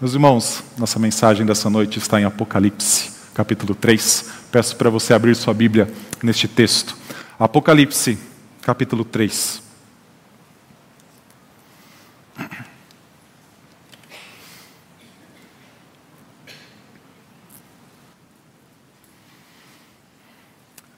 [0.00, 4.30] Meus irmãos, nossa mensagem dessa noite está em Apocalipse, capítulo 3.
[4.52, 6.96] Peço para você abrir sua Bíblia neste texto.
[7.36, 8.16] Apocalipse,
[8.62, 9.60] capítulo 3.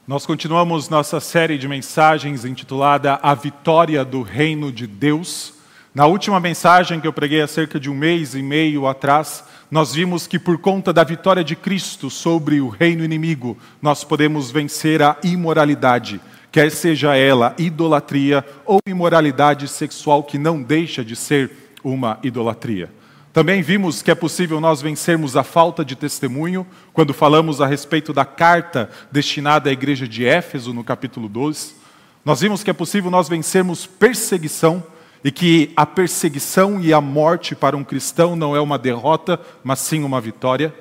[0.07, 5.60] Nós continuamos nossa série de mensagens intitulada A Vitória do Reino de Deus.
[5.93, 9.93] Na última mensagem que eu preguei há cerca de um mês e meio atrás, nós
[9.93, 15.03] vimos que por conta da vitória de Cristo sobre o reino inimigo, nós podemos vencer
[15.03, 16.21] a imoralidade,
[16.53, 21.51] quer seja ela idolatria ou imoralidade sexual que não deixa de ser
[21.83, 22.89] uma idolatria.
[23.33, 28.13] Também vimos que é possível nós vencermos a falta de testemunho, quando falamos a respeito
[28.13, 31.75] da carta destinada à igreja de Éfeso, no capítulo 12.
[32.25, 34.83] Nós vimos que é possível nós vencermos perseguição,
[35.23, 39.79] e que a perseguição e a morte para um cristão não é uma derrota, mas
[39.81, 40.75] sim uma vitória.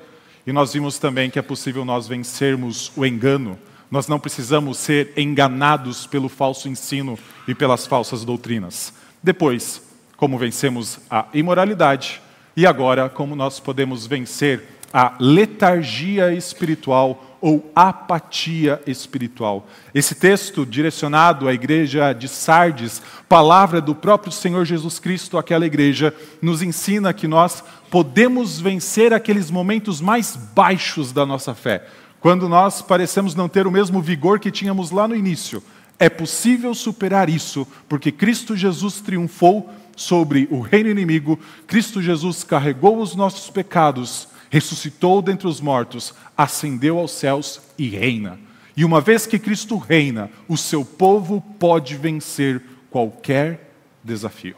[0.46, 3.58] E nós vimos também que é possível nós vencermos o engano.
[3.90, 8.94] Nós não precisamos ser enganados pelo falso ensino e pelas falsas doutrinas.
[9.22, 9.82] Depois,
[10.16, 12.22] como vencemos a imoralidade
[12.56, 19.66] e agora como nós podemos vencer a letargia espiritual ou apatia espiritual.
[19.94, 26.14] Esse texto, direcionado à igreja de Sardes, palavra do próprio Senhor Jesus Cristo àquela igreja,
[26.42, 31.86] nos ensina que nós podemos vencer aqueles momentos mais baixos da nossa fé,
[32.20, 35.62] quando nós parecemos não ter o mesmo vigor que tínhamos lá no início.
[35.98, 43.00] É possível superar isso, porque Cristo Jesus triunfou sobre o reino inimigo, Cristo Jesus carregou
[43.00, 48.38] os nossos pecados ressuscitou dentre os mortos, ascendeu aos céus e reina.
[48.76, 54.56] E uma vez que Cristo reina, o seu povo pode vencer qualquer desafio.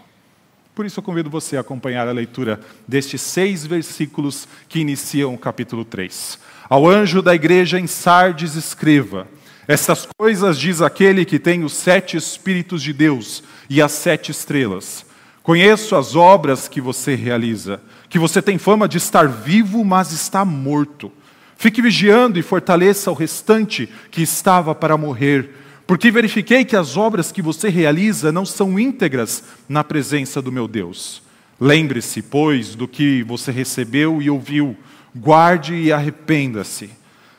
[0.75, 5.39] Por isso eu convido você a acompanhar a leitura destes seis versículos que iniciam o
[5.39, 6.39] capítulo 3.
[6.69, 9.29] Ao anjo da igreja em Sardes escreva:
[9.69, 15.05] Estas coisas diz aquele que tem os sete Espíritos de Deus e as sete estrelas.
[15.43, 20.45] Conheço as obras que você realiza que você tem fama de estar vivo, mas está
[20.45, 21.11] morto.
[21.57, 25.49] Fique vigiando e fortaleça o restante que estava para morrer,
[25.87, 30.69] porque verifiquei que as obras que você realiza não são íntegras na presença do meu
[30.69, 31.23] Deus.
[31.59, 34.77] Lembre-se, pois, do que você recebeu e ouviu,
[35.17, 36.91] guarde e arrependa-se.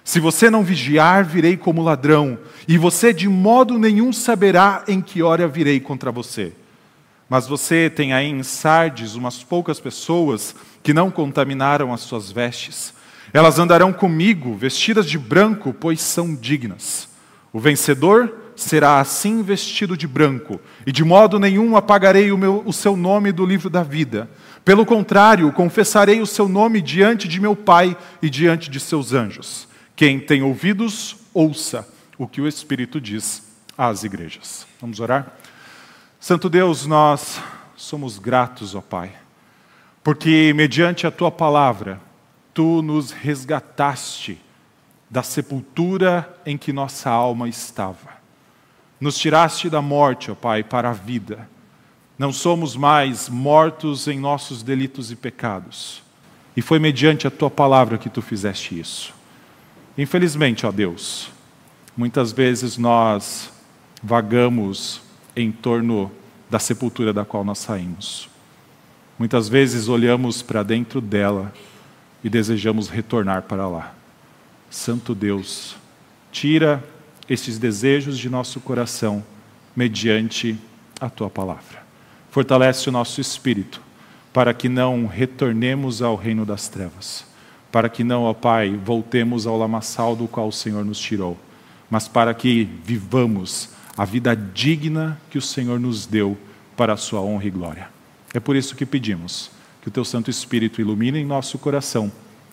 [0.04, 2.36] Se você não vigiar, virei como ladrão,
[2.68, 6.52] e você de modo nenhum saberá em que hora virei contra você.
[7.34, 12.94] Mas você tem aí em Sardes umas poucas pessoas que não contaminaram as suas vestes.
[13.34, 17.10] Elas andarão comigo, vestidas de branco, pois são dignas.
[17.52, 22.72] O vencedor será assim vestido de branco, e de modo nenhum apagarei o, meu, o
[22.72, 24.30] seu nome do livro da vida.
[24.64, 29.68] Pelo contrário, confessarei o seu nome diante de meu Pai e diante de seus anjos.
[29.96, 33.42] Quem tem ouvidos, ouça o que o Espírito diz
[33.76, 34.68] às igrejas.
[34.80, 35.34] Vamos orar?
[36.24, 37.42] Santo Deus, nós
[37.76, 39.12] somos gratos, ó Pai,
[40.02, 42.00] porque mediante a tua palavra,
[42.54, 44.40] tu nos resgataste
[45.10, 48.10] da sepultura em que nossa alma estava.
[49.02, 51.46] Nos tiraste da morte, ó Pai, para a vida.
[52.18, 56.02] Não somos mais mortos em nossos delitos e pecados.
[56.56, 59.14] E foi mediante a tua palavra que tu fizeste isso.
[59.98, 61.30] Infelizmente, ó Deus,
[61.98, 63.52] muitas vezes nós
[64.02, 65.03] vagamos
[65.36, 66.12] em torno
[66.50, 68.30] da sepultura da qual nós saímos.
[69.18, 71.54] Muitas vezes olhamos para dentro dela
[72.24, 73.94] e desejamos retornar para lá.
[74.70, 75.76] Santo Deus,
[76.32, 76.84] tira
[77.30, 79.24] estes desejos de nosso coração
[79.76, 80.58] mediante
[81.00, 81.84] a tua palavra.
[82.32, 83.82] Fortalece o nosso espírito
[84.34, 87.24] para que não retornemos ao reino das trevas,
[87.72, 91.38] para que não, ó Pai, voltemos ao lamaçal do qual o Senhor nos tirou,
[91.90, 96.38] mas para que vivamos a vida digna que o Senhor nos deu
[96.76, 97.90] para a sua honra e glória.
[98.34, 102.12] É por isso que pedimos que o teu Santo Espírito ilumine em nosso coração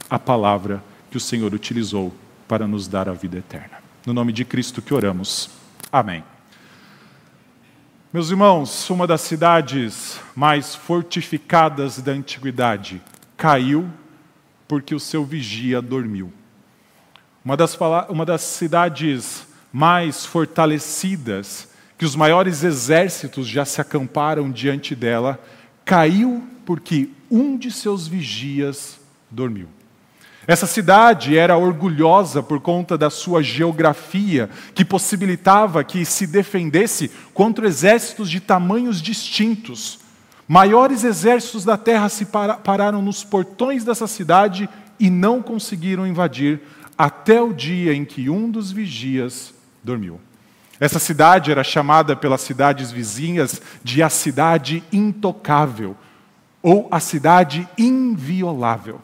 [0.08, 2.14] a palavra que o Senhor utilizou
[2.46, 3.78] para nos dar a vida eterna.
[4.04, 5.50] No nome de Cristo que oramos.
[5.90, 6.22] Amém.
[8.12, 13.00] Meus irmãos, uma das cidades mais fortificadas da antiguidade
[13.36, 13.88] caiu
[14.66, 16.32] porque o seu vigia dormiu.
[17.44, 17.78] Uma das,
[18.08, 25.38] uma das cidades mais fortalecidas, que os maiores exércitos já se acamparam diante dela,
[25.84, 28.98] caiu porque um de seus vigias
[29.30, 29.68] dormiu.
[30.46, 37.68] Essa cidade era orgulhosa por conta da sua geografia, que possibilitava que se defendesse contra
[37.68, 40.00] exércitos de tamanhos distintos.
[40.48, 42.26] Maiores exércitos da terra se
[42.64, 44.68] pararam nos portões dessa cidade
[44.98, 46.60] e não conseguiram invadir
[46.98, 50.20] até o dia em que um dos vigias dormiu.
[50.78, 55.96] Essa cidade era chamada pelas cidades vizinhas de a cidade intocável
[56.62, 59.00] ou a cidade inviolável.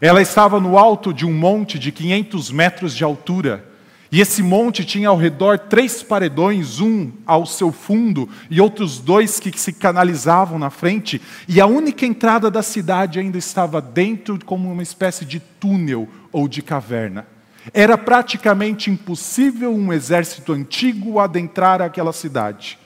[0.00, 3.72] Ela estava no alto de um monte de 500 metros de altura
[4.12, 9.40] e esse monte tinha ao redor três paredões, um ao seu fundo e outros dois
[9.40, 11.18] que se canalizavam na frente,
[11.48, 16.46] e a única entrada da cidade ainda estava dentro, como uma espécie de túnel ou
[16.46, 17.26] de caverna.
[17.72, 22.78] Era praticamente impossível um exército antigo adentrar aquela cidade.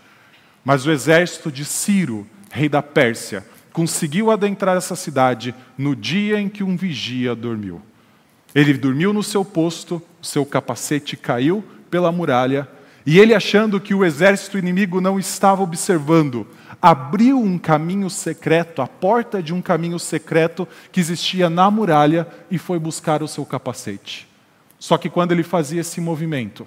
[0.65, 6.49] Mas o exército de Ciro, rei da Pérsia, conseguiu adentrar essa cidade no dia em
[6.49, 7.81] que um vigia dormiu.
[8.55, 12.69] Ele dormiu no seu posto, seu capacete caiu pela muralha,
[13.05, 16.47] e ele, achando que o exército inimigo não estava observando,
[16.83, 22.59] abriu um caminho secreto, a porta de um caminho secreto que existia na muralha, e
[22.59, 24.27] foi buscar o seu capacete.
[24.79, 26.67] Só que quando ele fazia esse movimento,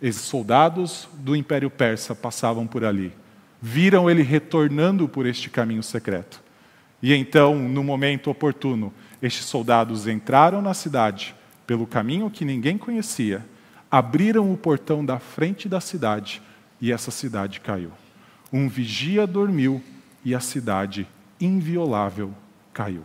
[0.00, 3.12] esses soldados do Império Persa passavam por ali,
[3.60, 6.42] viram ele retornando por este caminho secreto.
[7.02, 11.34] E então, no momento oportuno, estes soldados entraram na cidade
[11.66, 13.44] pelo caminho que ninguém conhecia,
[13.90, 16.42] abriram o portão da frente da cidade
[16.80, 17.92] e essa cidade caiu.
[18.52, 19.82] Um vigia dormiu
[20.24, 21.06] e a cidade
[21.40, 22.32] inviolável
[22.72, 23.04] caiu.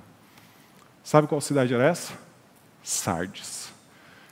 [1.04, 2.14] Sabe qual cidade era essa?
[2.82, 3.63] Sardes.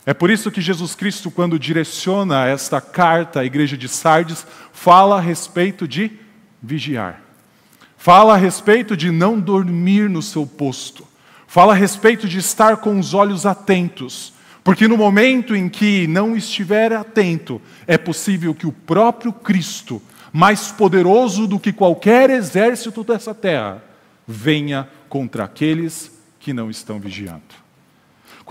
[0.05, 5.17] É por isso que Jesus Cristo, quando direciona esta carta à igreja de Sardes, fala
[5.17, 6.11] a respeito de
[6.61, 7.21] vigiar.
[7.97, 11.07] Fala a respeito de não dormir no seu posto.
[11.45, 14.33] Fala a respeito de estar com os olhos atentos,
[14.63, 20.01] porque no momento em que não estiver atento, é possível que o próprio Cristo,
[20.33, 23.83] mais poderoso do que qualquer exército dessa terra,
[24.27, 27.61] venha contra aqueles que não estão vigiando.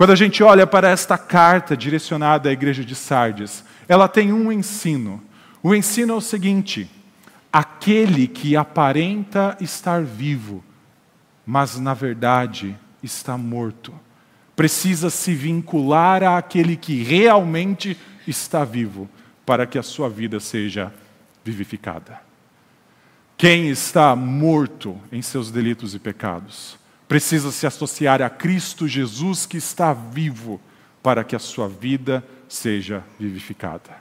[0.01, 4.51] Quando a gente olha para esta carta direcionada à igreja de Sardes, ela tem um
[4.51, 5.21] ensino.
[5.61, 6.89] O ensino é o seguinte:
[7.53, 10.63] aquele que aparenta estar vivo,
[11.45, 13.93] mas na verdade está morto.
[14.55, 17.95] Precisa se vincular àquele que realmente
[18.27, 19.07] está vivo,
[19.45, 20.91] para que a sua vida seja
[21.45, 22.19] vivificada.
[23.37, 26.80] Quem está morto em seus delitos e pecados
[27.11, 30.61] precisa se associar a Cristo Jesus que está vivo,
[31.03, 33.97] para que a sua vida seja vivificada.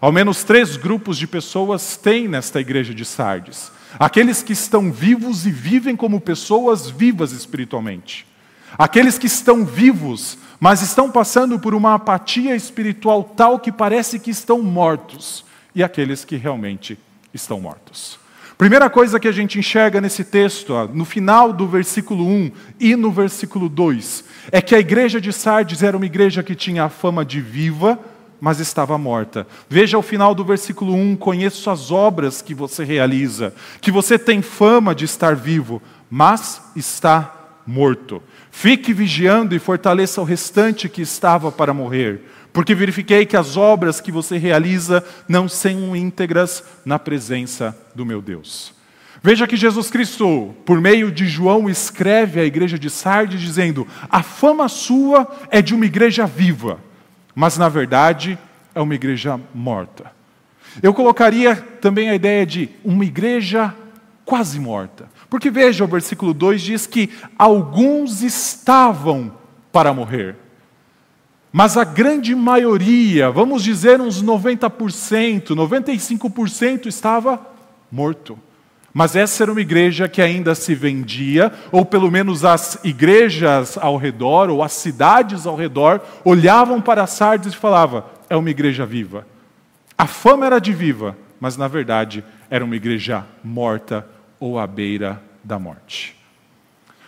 [0.00, 5.44] Ao menos três grupos de pessoas têm nesta igreja de Sardes: aqueles que estão vivos
[5.44, 8.26] e vivem como pessoas vivas espiritualmente.
[8.78, 14.30] Aqueles que estão vivos, mas estão passando por uma apatia espiritual tal que parece que
[14.30, 16.98] estão mortos, e aqueles que realmente
[17.34, 18.18] estão mortos.
[18.58, 22.50] Primeira coisa que a gente enxerga nesse texto, no final do versículo 1
[22.80, 26.82] e no versículo 2, é que a igreja de Sardes era uma igreja que tinha
[26.82, 27.96] a fama de viva,
[28.40, 29.46] mas estava morta.
[29.70, 34.42] Veja o final do versículo 1: Conheço as obras que você realiza, que você tem
[34.42, 35.80] fama de estar vivo,
[36.10, 38.20] mas está morto.
[38.50, 42.22] Fique vigiando e fortaleça o restante que estava para morrer,
[42.52, 48.20] porque verifiquei que as obras que você realiza não são íntegras na presença do meu
[48.20, 48.74] Deus.
[49.22, 54.22] Veja que Jesus Cristo, por meio de João, escreve à igreja de Sardes dizendo: A
[54.22, 56.78] fama sua é de uma igreja viva,
[57.34, 58.38] mas na verdade
[58.74, 60.12] é uma igreja morta.
[60.82, 63.74] Eu colocaria também a ideia de uma igreja
[64.24, 65.08] quase morta.
[65.28, 69.32] Porque veja, o versículo 2 diz que alguns estavam
[69.70, 70.36] para morrer.
[71.52, 77.40] Mas a grande maioria, vamos dizer uns 90%, 95% estava
[77.90, 78.38] morto.
[78.92, 83.96] Mas essa era uma igreja que ainda se vendia, ou pelo menos as igrejas ao
[83.96, 89.26] redor, ou as cidades ao redor, olhavam para Sardes e falavam: é uma igreja viva.
[89.96, 94.06] A fama era de viva, mas na verdade era uma igreja morta
[94.38, 96.16] ou à beira da morte.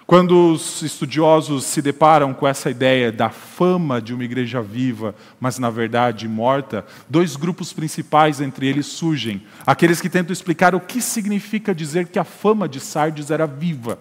[0.07, 5.57] Quando os estudiosos se deparam com essa ideia da fama de uma igreja viva, mas
[5.57, 9.43] na verdade morta, dois grupos principais entre eles surgem.
[9.65, 14.01] Aqueles que tentam explicar o que significa dizer que a fama de Sardes era viva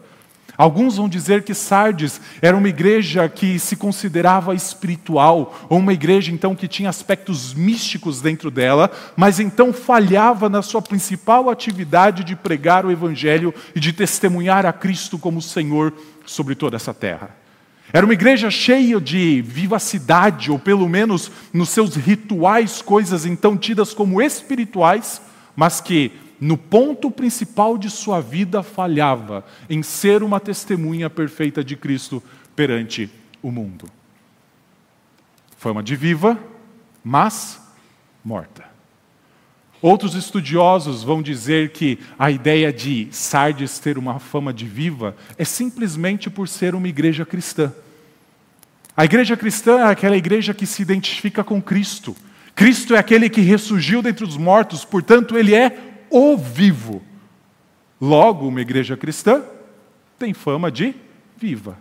[0.60, 6.34] Alguns vão dizer que Sardes era uma igreja que se considerava espiritual, ou uma igreja
[6.34, 12.36] então que tinha aspectos místicos dentro dela, mas então falhava na sua principal atividade de
[12.36, 15.94] pregar o evangelho e de testemunhar a Cristo como Senhor
[16.26, 17.30] sobre toda essa terra.
[17.94, 23.94] Era uma igreja cheia de vivacidade, ou pelo menos nos seus rituais, coisas então tidas
[23.94, 25.22] como espirituais,
[25.56, 31.76] mas que no ponto principal de sua vida, falhava em ser uma testemunha perfeita de
[31.76, 32.24] Cristo
[32.56, 33.10] perante
[33.42, 33.86] o mundo.
[35.58, 36.40] Fama de viva,
[37.04, 37.62] mas
[38.24, 38.70] morta.
[39.82, 45.46] Outros estudiosos vão dizer que a ideia de Sardes ter uma fama de viva é
[45.46, 47.74] simplesmente por ser uma igreja cristã.
[48.96, 52.16] A igreja cristã é aquela igreja que se identifica com Cristo.
[52.54, 57.02] Cristo é aquele que ressurgiu dentre os mortos, portanto, ele é o vivo.
[58.00, 59.44] Logo, uma igreja cristã
[60.18, 60.96] tem fama de
[61.38, 61.78] viva.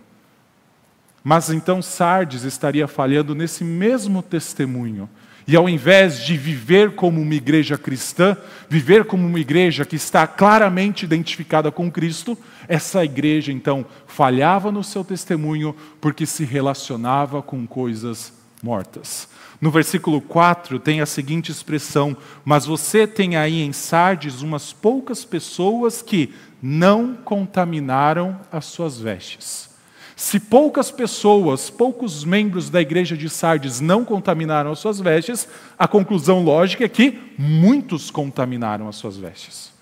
[1.23, 5.09] Mas então Sardes estaria falhando nesse mesmo testemunho.
[5.47, 8.37] E ao invés de viver como uma igreja cristã,
[8.69, 14.83] viver como uma igreja que está claramente identificada com Cristo, essa igreja então falhava no
[14.83, 18.31] seu testemunho porque se relacionava com coisas
[18.61, 19.27] mortas.
[19.61, 25.25] No versículo 4 tem a seguinte expressão: Mas você tem aí em Sardes umas poucas
[25.25, 29.69] pessoas que não contaminaram as suas vestes.
[30.15, 35.47] Se poucas pessoas, poucos membros da igreja de Sardes não contaminaram as suas vestes,
[35.77, 39.78] a conclusão lógica é que muitos contaminaram as suas vestes.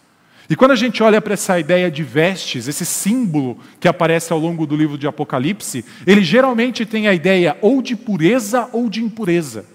[0.50, 4.40] E quando a gente olha para essa ideia de vestes, esse símbolo que aparece ao
[4.40, 9.04] longo do livro de Apocalipse, ele geralmente tem a ideia ou de pureza ou de
[9.04, 9.66] impureza.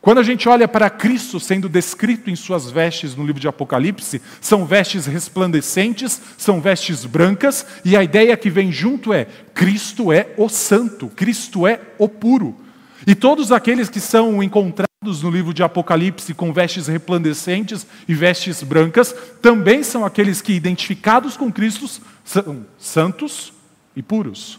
[0.00, 4.22] Quando a gente olha para Cristo sendo descrito em suas vestes no livro de Apocalipse,
[4.40, 10.28] são vestes resplandecentes, são vestes brancas, e a ideia que vem junto é: Cristo é
[10.36, 12.56] o santo, Cristo é o puro.
[13.04, 14.86] E todos aqueles que são encontrados
[15.22, 21.36] no livro de Apocalipse com vestes resplandecentes e vestes brancas, também são aqueles que, identificados
[21.36, 21.88] com Cristo,
[22.24, 23.52] são santos
[23.94, 24.58] e puros.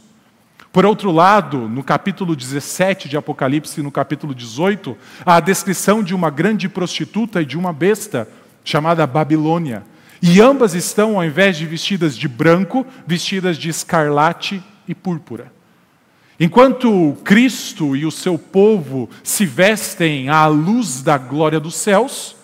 [0.71, 6.03] Por outro lado, no capítulo 17 de Apocalipse e no capítulo 18, há a descrição
[6.03, 8.27] de uma grande prostituta e de uma besta
[8.63, 9.83] chamada Babilônia.
[10.21, 15.56] E ambas estão, ao invés de vestidas de branco, vestidas de escarlate e púrpura.
[16.39, 22.35] Enquanto Cristo e o seu povo se vestem à luz da glória dos céus,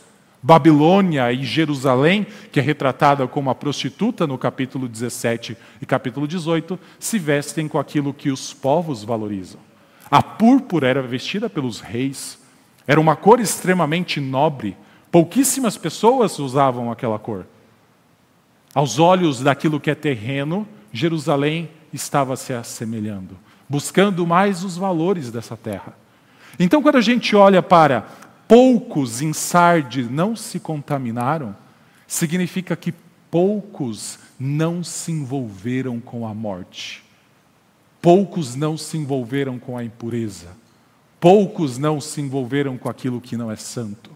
[0.41, 6.77] Babilônia e Jerusalém, que é retratada como a prostituta no capítulo 17 e capítulo 18,
[6.99, 9.59] se vestem com aquilo que os povos valorizam.
[10.11, 12.37] A púrpura era vestida pelos reis,
[12.85, 14.75] era uma cor extremamente nobre,
[15.11, 17.45] pouquíssimas pessoas usavam aquela cor.
[18.73, 25.57] Aos olhos daquilo que é terreno, Jerusalém estava se assemelhando, buscando mais os valores dessa
[25.57, 25.93] terra.
[26.59, 28.01] Então, quando a gente olha para
[28.47, 31.55] poucos em Sardes não se contaminaram,
[32.07, 32.93] significa que
[33.31, 37.03] poucos não se envolveram com a morte.
[38.01, 40.49] Poucos não se envolveram com a impureza.
[41.19, 44.11] Poucos não se envolveram com aquilo que não é santo.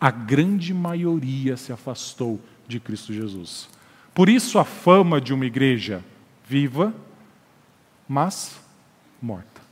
[0.00, 3.68] A grande maioria se afastou de Cristo Jesus.
[4.14, 6.02] Por isso a fama de uma igreja
[6.48, 6.94] viva,
[8.08, 8.60] mas
[9.24, 9.62] morta.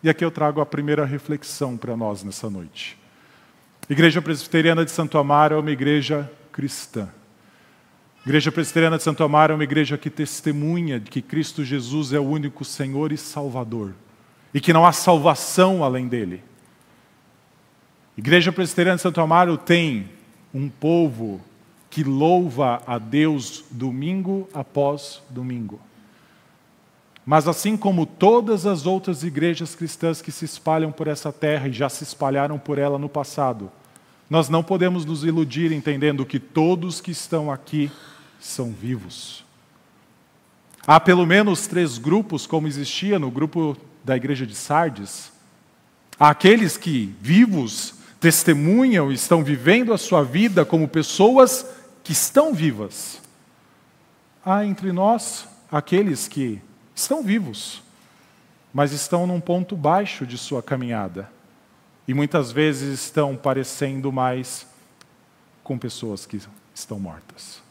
[0.00, 2.96] E aqui eu trago a primeira reflexão para nós nessa noite.
[3.90, 7.08] Igreja Presbiteriana de Santo Amaro é uma igreja cristã.
[8.24, 12.20] Igreja Presbiteriana de Santo Amaro é uma igreja que testemunha de que Cristo Jesus é
[12.20, 13.92] o único Senhor e Salvador
[14.54, 16.44] e que não há salvação além dele.
[18.16, 20.08] Igreja Presbiteriana de Santo Amaro tem
[20.54, 21.40] um povo
[21.90, 25.80] que louva a Deus domingo após domingo.
[27.24, 31.72] Mas assim como todas as outras igrejas cristãs que se espalham por essa terra e
[31.72, 33.70] já se espalharam por ela no passado,
[34.28, 37.90] nós não podemos nos iludir entendendo que todos que estão aqui
[38.40, 39.44] são vivos.
[40.84, 45.30] Há pelo menos três grupos, como existia no grupo da igreja de Sardes.
[46.18, 51.64] Há aqueles que, vivos, testemunham e estão vivendo a sua vida como pessoas
[52.02, 53.20] que estão vivas.
[54.44, 56.60] Há entre nós aqueles que
[56.94, 57.82] estão vivos,
[58.72, 61.30] mas estão num ponto baixo de sua caminhada.
[62.06, 64.66] E muitas vezes estão parecendo mais
[65.62, 66.40] com pessoas que
[66.74, 67.62] estão mortas.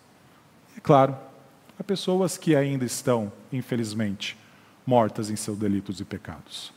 [0.78, 1.18] É claro,
[1.78, 4.38] há pessoas que ainda estão, infelizmente,
[4.86, 6.72] mortas em seus delitos e pecados.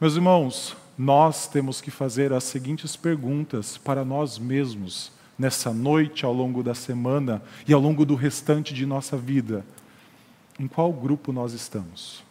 [0.00, 6.32] Meus irmãos, nós temos que fazer as seguintes perguntas para nós mesmos nessa noite, ao
[6.32, 9.64] longo da semana e ao longo do restante de nossa vida
[10.58, 12.22] em qual grupo nós estamos.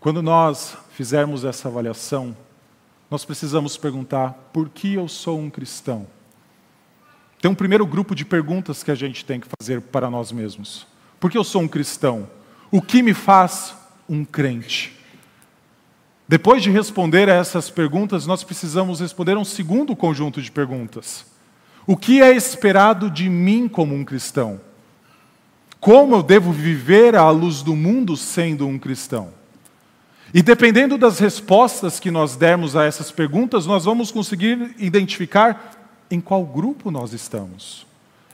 [0.00, 2.36] Quando nós fizermos essa avaliação,
[3.10, 6.06] nós precisamos perguntar: por que eu sou um cristão?
[7.40, 10.86] Tem um primeiro grupo de perguntas que a gente tem que fazer para nós mesmos.
[11.20, 12.28] Por que eu sou um cristão?
[12.70, 13.74] O que me faz
[14.08, 14.96] um crente?
[16.28, 21.24] Depois de responder a essas perguntas, nós precisamos responder a um segundo conjunto de perguntas.
[21.86, 24.60] O que é esperado de mim como um cristão?
[25.78, 29.28] Como eu devo viver à luz do mundo sendo um cristão?
[30.34, 35.70] E dependendo das respostas que nós dermos a essas perguntas, nós vamos conseguir identificar
[36.10, 37.86] em qual grupo nós estamos.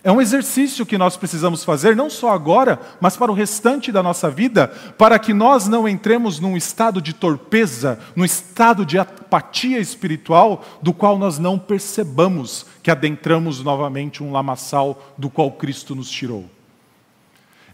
[0.05, 4.03] É um exercício que nós precisamos fazer, não só agora, mas para o restante da
[4.03, 4.67] nossa vida,
[4.99, 10.93] para que nós não entremos num estado de torpeza, num estado de apatia espiritual, do
[10.93, 16.49] qual nós não percebamos que adentramos novamente um lamaçal do qual Cristo nos tirou.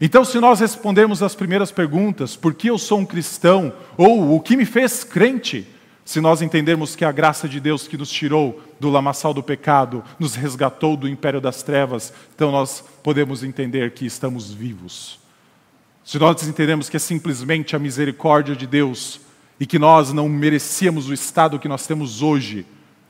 [0.01, 4.41] Então, se nós respondermos as primeiras perguntas, por que eu sou um cristão, ou o
[4.41, 5.67] que me fez crente,
[6.05, 10.03] se nós entendermos que a graça de Deus que nos tirou do lamaçal do pecado,
[10.19, 15.19] nos resgatou do império das trevas, então nós podemos entender que estamos vivos.
[16.05, 19.21] Se nós entendemos que é simplesmente a misericórdia de Deus
[19.61, 22.65] e que nós não merecíamos o estado que nós temos hoje,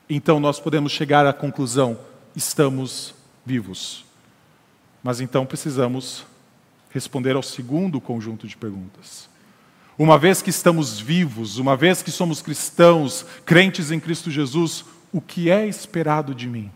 [0.08, 1.98] então nós podemos chegar à conclusão:
[2.34, 4.04] estamos vivos.
[5.02, 6.24] Mas então precisamos
[6.90, 9.28] responder ao segundo conjunto de perguntas.
[9.98, 15.20] Uma vez que estamos vivos, uma vez que somos cristãos, crentes em Cristo Jesus, o
[15.20, 16.70] que é esperado de mim?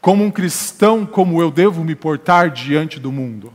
[0.00, 3.52] Como um cristão, como eu devo me portar diante do mundo?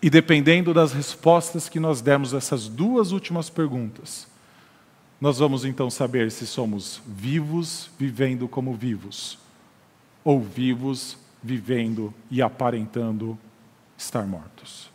[0.00, 4.27] E dependendo das respostas que nós dermos a essas duas últimas perguntas,
[5.20, 9.38] nós vamos então saber se somos vivos vivendo como vivos,
[10.22, 13.38] ou vivos vivendo e aparentando
[13.96, 14.90] estar mortos.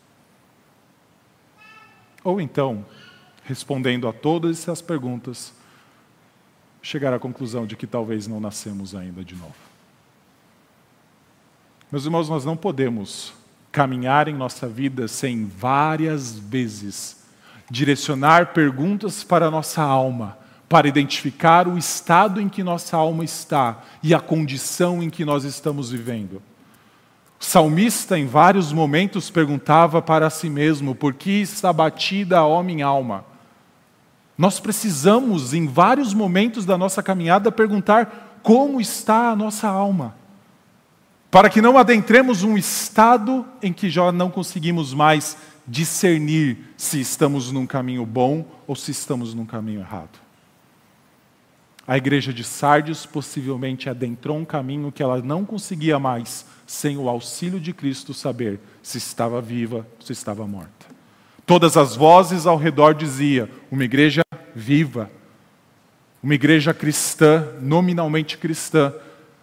[2.24, 2.86] Ou então,
[3.44, 5.54] respondendo a todas essas perguntas,
[6.82, 9.56] chegar à conclusão de que talvez não nascemos ainda de novo.
[11.92, 13.34] Meus irmãos, nós não podemos
[13.72, 17.23] caminhar em nossa vida sem várias vezes
[17.74, 20.38] direcionar perguntas para a nossa alma,
[20.70, 25.44] para identificar o estado em que nossa alma está e a condição em que nós
[25.44, 26.42] estamos vivendo
[27.46, 33.26] salmista, em vários momentos, perguntava para si mesmo: por que está batida a minha alma?
[34.38, 40.16] Nós precisamos, em vários momentos da nossa caminhada, perguntar como está a nossa alma,
[41.30, 47.52] para que não adentremos um estado em que já não conseguimos mais discernir se estamos
[47.52, 50.24] num caminho bom ou se estamos num caminho errado.
[51.86, 57.10] A igreja de Sardes possivelmente adentrou um caminho que ela não conseguia mais sem o
[57.10, 60.88] auxílio de Cristo, saber se estava viva, se estava morta.
[61.46, 64.24] Todas as vozes ao redor diziam: uma igreja
[64.56, 65.12] viva,
[66.22, 68.94] uma igreja cristã, nominalmente cristã,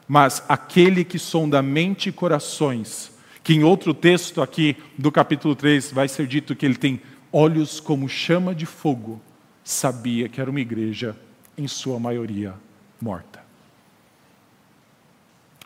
[0.09, 3.13] mas aquele que sonda mente e corações,
[3.51, 7.01] que em outro texto aqui do capítulo 3 vai ser dito que ele tem
[7.33, 9.21] olhos como chama de fogo,
[9.65, 11.17] sabia que era uma igreja,
[11.59, 12.55] em sua maioria,
[13.03, 13.41] morta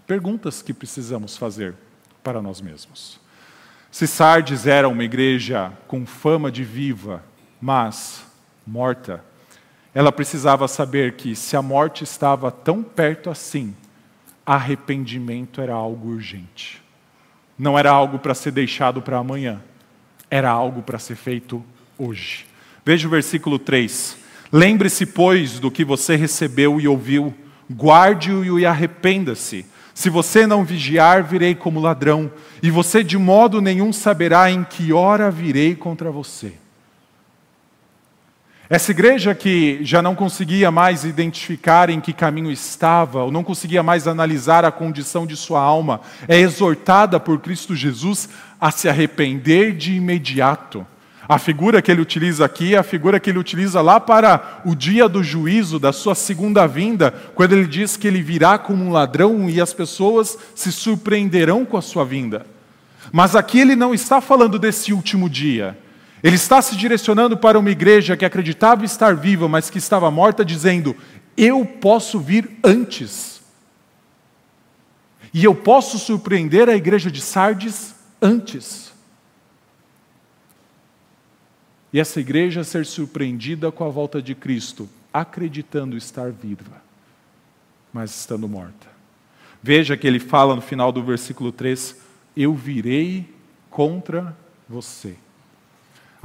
[0.06, 1.74] perguntas que precisamos fazer
[2.22, 3.20] para nós mesmos.
[3.90, 7.22] Se Sardes era uma igreja com fama de viva,
[7.60, 8.24] mas
[8.66, 9.22] morta,
[9.94, 13.76] ela precisava saber que se a morte estava tão perto assim,
[14.46, 16.83] arrependimento era algo urgente.
[17.58, 19.60] Não era algo para ser deixado para amanhã,
[20.30, 21.64] era algo para ser feito
[21.98, 22.46] hoje.
[22.84, 24.18] Veja o versículo 3.
[24.52, 27.34] Lembre-se, pois, do que você recebeu e ouviu,
[27.72, 29.64] guarde-o e arrependa-se.
[29.94, 32.30] Se você não vigiar, virei como ladrão,
[32.62, 36.54] e você de modo nenhum saberá em que hora virei contra você.
[38.68, 43.82] Essa igreja que já não conseguia mais identificar em que caminho estava, ou não conseguia
[43.82, 48.26] mais analisar a condição de sua alma, é exortada por Cristo Jesus
[48.58, 50.86] a se arrepender de imediato.
[51.28, 54.74] A figura que ele utiliza aqui é a figura que ele utiliza lá para o
[54.74, 58.92] dia do juízo, da sua segunda vinda, quando ele diz que ele virá como um
[58.92, 62.46] ladrão e as pessoas se surpreenderão com a sua vinda.
[63.12, 65.76] Mas aqui ele não está falando desse último dia.
[66.24, 70.42] Ele está se direcionando para uma igreja que acreditava estar viva, mas que estava morta,
[70.42, 70.96] dizendo:
[71.36, 73.42] Eu posso vir antes.
[75.34, 78.90] E eu posso surpreender a igreja de Sardes antes.
[81.92, 86.82] E essa igreja ser surpreendida com a volta de Cristo, acreditando estar viva,
[87.92, 88.86] mas estando morta.
[89.62, 91.96] Veja que ele fala no final do versículo 3:
[92.34, 93.30] Eu virei
[93.68, 94.34] contra
[94.66, 95.16] você.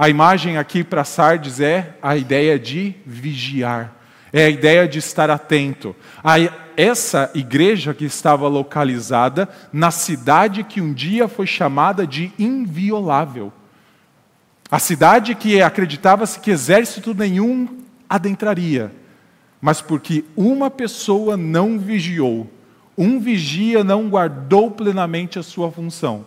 [0.00, 3.94] A imagem aqui para Sardes é a ideia de vigiar,
[4.32, 5.94] é a ideia de estar atento.
[6.74, 13.52] Essa igreja que estava localizada na cidade que um dia foi chamada de inviolável.
[14.70, 18.90] A cidade que acreditava-se que exército nenhum adentraria,
[19.60, 22.50] mas porque uma pessoa não vigiou,
[22.96, 26.24] um vigia não guardou plenamente a sua função,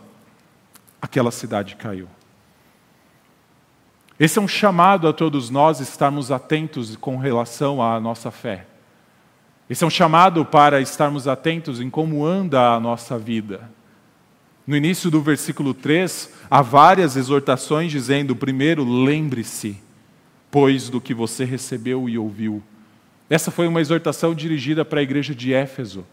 [1.01, 2.07] aquela cidade caiu.
[4.19, 8.67] Esse é um chamado a todos nós estarmos atentos com relação à nossa fé.
[9.69, 13.69] Esse é um chamado para estarmos atentos em como anda a nossa vida.
[14.67, 19.81] No início do versículo 3, há várias exortações dizendo: primeiro, lembre-se,
[20.51, 22.61] pois, do que você recebeu e ouviu.
[23.29, 26.05] Essa foi uma exortação dirigida para a igreja de Éfeso.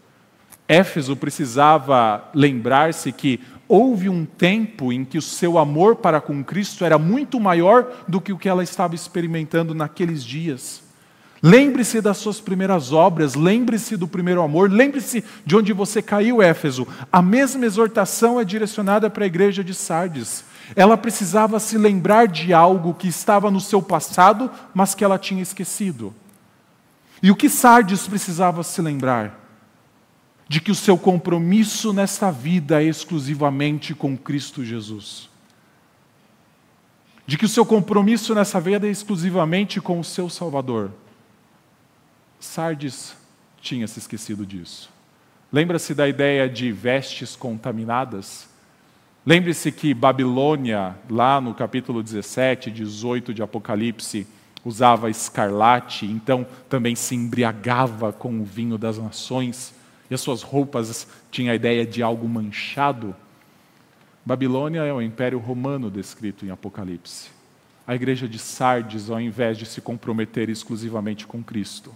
[0.71, 6.85] Éfeso precisava lembrar-se que houve um tempo em que o seu amor para com Cristo
[6.85, 10.81] era muito maior do que o que ela estava experimentando naqueles dias.
[11.43, 16.87] Lembre-se das suas primeiras obras, lembre-se do primeiro amor, lembre-se de onde você caiu, Éfeso.
[17.11, 20.45] A mesma exortação é direcionada para a igreja de Sardes.
[20.73, 25.43] Ela precisava se lembrar de algo que estava no seu passado, mas que ela tinha
[25.43, 26.15] esquecido.
[27.21, 29.40] E o que Sardes precisava se lembrar?
[30.51, 35.29] De que o seu compromisso nesta vida é exclusivamente com Cristo Jesus.
[37.25, 40.91] De que o seu compromisso nessa vida é exclusivamente com o seu Salvador.
[42.37, 43.15] Sardes
[43.61, 44.89] tinha se esquecido disso.
[45.53, 48.49] Lembra-se da ideia de vestes contaminadas?
[49.25, 54.27] Lembre-se que Babilônia, lá no capítulo 17, 18 de Apocalipse,
[54.65, 59.79] usava escarlate, então também se embriagava com o vinho das nações
[60.11, 63.15] e as suas roupas tinham a ideia de algo manchado.
[64.25, 67.29] Babilônia é o império romano descrito em Apocalipse.
[67.87, 71.95] A igreja de Sardes, ao invés de se comprometer exclusivamente com Cristo,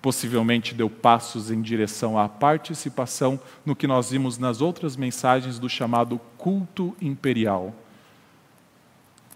[0.00, 5.68] possivelmente deu passos em direção à participação no que nós vimos nas outras mensagens do
[5.68, 7.74] chamado culto imperial.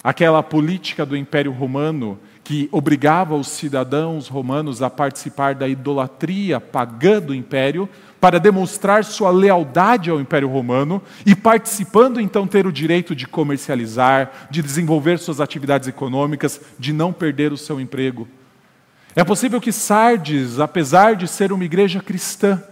[0.04, 7.20] Aquela política do Império Romano que obrigava os cidadãos romanos a participar da idolatria pagã
[7.20, 7.88] do império,
[8.20, 14.48] para demonstrar sua lealdade ao Império Romano e participando então ter o direito de comercializar,
[14.50, 18.28] de desenvolver suas atividades econômicas, de não perder o seu emprego.
[19.16, 22.62] É possível que Sardes, apesar de ser uma igreja cristã,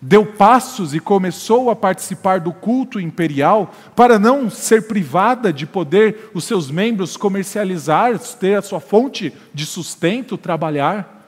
[0.00, 6.30] deu passos e começou a participar do culto imperial para não ser privada de poder
[6.32, 11.19] os seus membros comercializar, ter a sua fonte de sustento, trabalhar.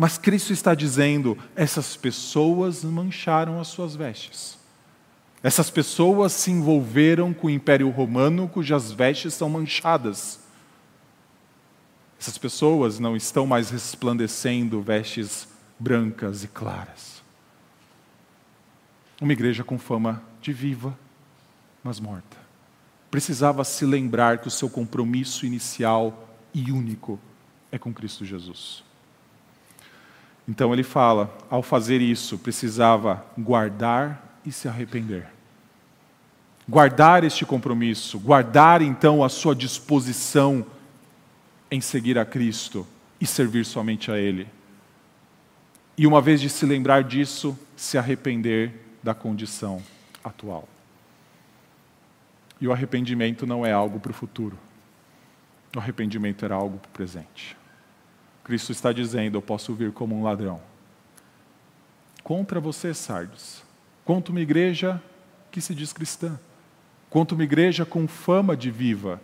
[0.00, 4.56] Mas Cristo está dizendo: essas pessoas mancharam as suas vestes.
[5.42, 10.38] Essas pessoas se envolveram com o Império Romano, cujas vestes são manchadas.
[12.20, 15.48] Essas pessoas não estão mais resplandecendo vestes
[15.80, 17.20] brancas e claras.
[19.20, 20.96] Uma igreja com fama de viva,
[21.82, 22.36] mas morta.
[23.10, 27.18] Precisava se lembrar que o seu compromisso inicial e único
[27.72, 28.86] é com Cristo Jesus.
[30.48, 35.26] Então ele fala, ao fazer isso, precisava guardar e se arrepender.
[36.66, 40.64] Guardar este compromisso, guardar então a sua disposição
[41.70, 42.86] em seguir a Cristo
[43.20, 44.48] e servir somente a Ele.
[45.98, 49.82] E uma vez de se lembrar disso, se arrepender da condição
[50.24, 50.66] atual.
[52.58, 54.58] E o arrependimento não é algo para o futuro.
[55.76, 57.57] O arrependimento era algo para o presente.
[58.48, 60.58] Cristo está dizendo: Eu posso vir como um ladrão.
[62.24, 63.62] Contra você, Sardes.
[64.06, 65.02] Contra uma igreja
[65.50, 66.40] que se diz cristã.
[67.10, 69.20] Contra uma igreja com fama de viva.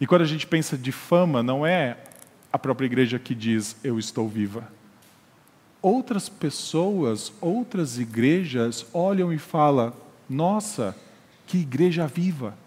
[0.00, 1.98] E quando a gente pensa de fama, não é
[2.52, 4.68] a própria igreja que diz: Eu estou viva.
[5.80, 9.92] Outras pessoas, outras igrejas olham e falam:
[10.28, 10.96] Nossa,
[11.46, 12.58] que igreja viva.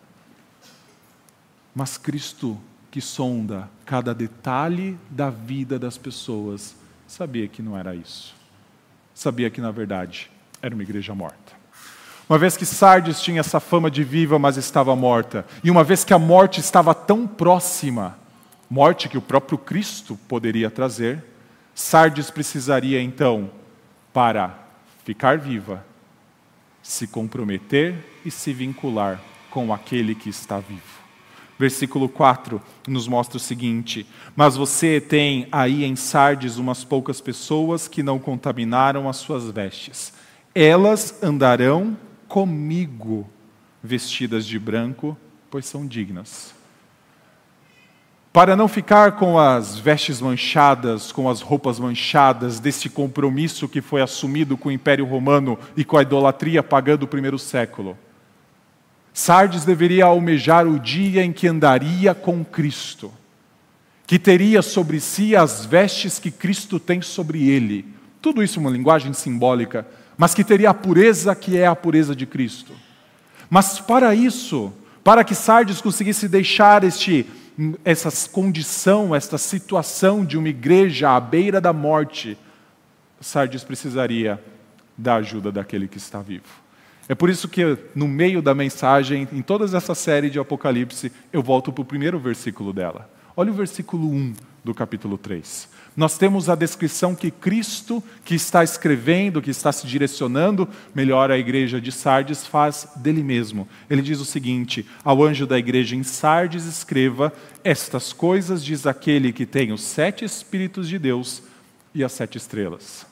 [1.75, 2.57] Mas Cristo
[2.89, 6.75] que sonda cada detalhe da vida das pessoas,
[7.07, 8.35] sabia que não era isso.
[9.13, 10.29] Sabia que, na verdade,
[10.61, 11.57] era uma igreja morta.
[12.29, 16.03] Uma vez que Sardes tinha essa fama de viva, mas estava morta, e uma vez
[16.03, 18.17] que a morte estava tão próxima,
[18.69, 21.23] morte que o próprio Cristo poderia trazer,
[21.73, 23.49] Sardes precisaria então,
[24.11, 24.57] para
[25.05, 25.85] ficar viva,
[26.83, 27.95] se comprometer
[28.25, 30.96] e se vincular com aquele que está vivo.
[31.59, 37.87] Versículo 4 nos mostra o seguinte: Mas você tem aí em Sardes umas poucas pessoas
[37.87, 40.13] que não contaminaram as suas vestes.
[40.53, 43.27] Elas andarão comigo,
[43.81, 45.17] vestidas de branco,
[45.49, 46.53] pois são dignas.
[48.31, 53.99] Para não ficar com as vestes manchadas, com as roupas manchadas desse compromisso que foi
[53.99, 57.97] assumido com o Império Romano e com a idolatria pagã do primeiro século
[59.17, 63.11] Sardes deveria almejar o dia em que andaria com Cristo.
[64.05, 67.83] que teria sobre si as vestes que Cristo tem sobre ele.
[68.21, 72.27] Tudo isso uma linguagem simbólica, mas que teria a pureza que é a pureza de
[72.27, 72.73] Cristo.
[73.49, 74.71] Mas para isso,
[75.03, 77.25] para que Sardes conseguisse deixar este
[77.83, 82.37] essa condição, esta situação de uma igreja à beira da morte,
[83.19, 84.39] Sardes precisaria
[84.95, 86.66] da ajuda daquele que está vivo.
[87.09, 91.41] É por isso que, no meio da mensagem, em toda essa série de Apocalipse, eu
[91.41, 93.09] volto para o primeiro versículo dela.
[93.35, 95.69] Olha o versículo 1 do capítulo 3.
[95.95, 101.37] Nós temos a descrição que Cristo, que está escrevendo, que está se direcionando melhor à
[101.37, 103.67] igreja de Sardes, faz dele mesmo.
[103.89, 109.31] Ele diz o seguinte: Ao anjo da igreja em Sardes, escreva: Estas coisas diz aquele
[109.31, 111.41] que tem os sete Espíritos de Deus
[111.95, 113.05] e as sete estrelas.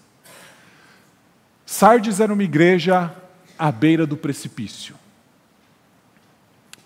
[1.66, 3.12] Sardes era uma igreja
[3.58, 4.96] à beira do precipício.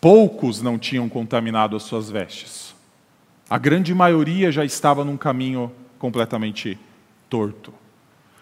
[0.01, 2.73] Poucos não tinham contaminado as suas vestes.
[3.49, 6.77] A grande maioria já estava num caminho completamente
[7.29, 7.73] torto.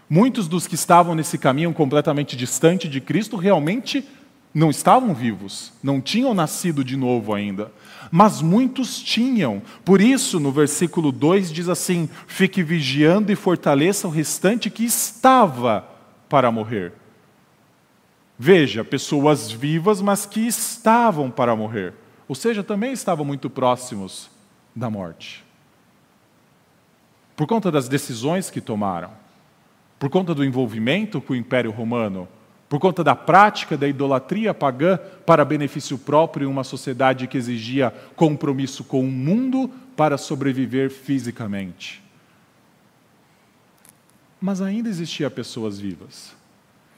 [0.09, 4.05] Muitos dos que estavam nesse caminho completamente distante de Cristo realmente
[4.53, 7.71] não estavam vivos, não tinham nascido de novo ainda.
[8.09, 9.61] Mas muitos tinham.
[9.83, 15.87] Por isso, no versículo 2 diz assim: Fique vigiando e fortaleça o restante que estava
[16.29, 16.93] para morrer.
[18.37, 21.93] Veja, pessoas vivas, mas que estavam para morrer.
[22.27, 24.29] Ou seja, também estavam muito próximos
[24.75, 25.43] da morte.
[27.35, 29.11] Por conta das decisões que tomaram,
[29.97, 32.27] por conta do envolvimento com o Império Romano,
[32.69, 37.91] por conta da prática da idolatria pagã para benefício próprio em uma sociedade que exigia
[38.15, 42.03] compromisso com o mundo para sobreviver fisicamente.
[44.39, 46.36] Mas ainda existia pessoas vivas.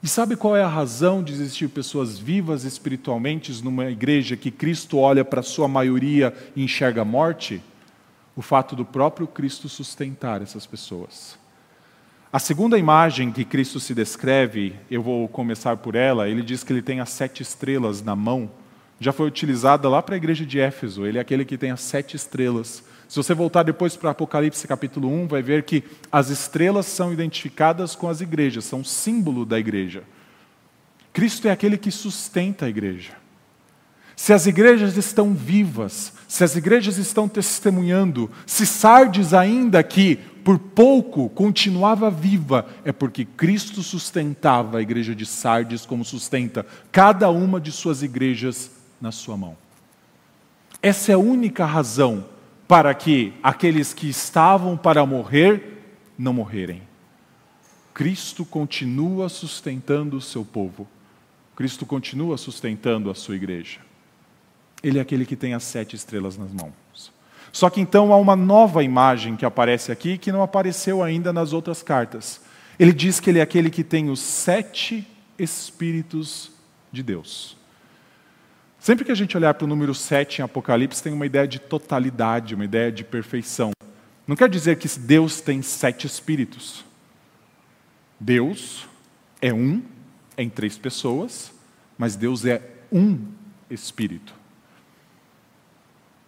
[0.02, 4.98] E sabe qual é a razão de existir pessoas vivas espiritualmente numa igreja que Cristo
[4.98, 7.62] olha para a sua maioria e enxerga a morte?
[8.34, 11.38] O fato do próprio Cristo sustentar essas pessoas.
[12.32, 16.72] A segunda imagem que Cristo se descreve, eu vou começar por ela, ele diz que
[16.72, 18.50] ele tem as sete estrelas na mão.
[19.02, 21.82] Já foi utilizada lá para a igreja de Éfeso, ele é aquele que tem as
[21.82, 22.84] sete estrelas.
[23.10, 27.96] Se você voltar depois para Apocalipse capítulo 1, vai ver que as estrelas são identificadas
[27.96, 30.04] com as igrejas, são símbolo da igreja.
[31.12, 33.14] Cristo é aquele que sustenta a igreja.
[34.16, 40.60] Se as igrejas estão vivas, se as igrejas estão testemunhando, se Sardes ainda que por
[40.60, 47.60] pouco continuava viva, é porque Cristo sustentava a igreja de Sardes como sustenta cada uma
[47.60, 48.70] de suas igrejas
[49.02, 49.58] na sua mão.
[50.80, 52.24] Essa é a única razão
[52.70, 55.82] para que aqueles que estavam para morrer
[56.16, 56.84] não morrerem.
[57.96, 60.88] Cristo continua sustentando o seu povo.
[61.56, 63.80] Cristo continua sustentando a sua igreja.
[64.84, 67.12] Ele é aquele que tem as sete estrelas nas mãos.
[67.52, 71.54] Só que então há uma nova imagem que aparece aqui que não apareceu ainda nas
[71.54, 72.40] outras cartas.
[72.78, 75.08] Ele diz que ele é aquele que tem os sete
[75.40, 76.52] Espíritos
[76.92, 77.58] de Deus.
[78.80, 81.60] Sempre que a gente olhar para o número 7 em Apocalipse, tem uma ideia de
[81.60, 83.72] totalidade, uma ideia de perfeição.
[84.26, 86.86] Não quer dizer que Deus tem sete espíritos.
[88.18, 88.88] Deus
[89.42, 89.84] é um
[90.38, 91.52] em três pessoas,
[91.98, 93.20] mas Deus é um
[93.70, 94.34] espírito.